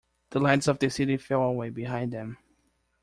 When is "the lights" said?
0.31-0.67